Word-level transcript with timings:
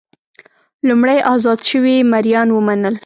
لومړی 0.87 1.19
ازاد 1.33 1.59
شوي 1.69 1.95
مریان 2.11 2.47
ومنل. 2.51 2.95